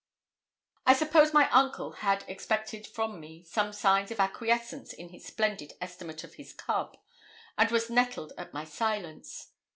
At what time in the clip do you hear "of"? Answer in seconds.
4.09-4.17, 6.23-6.33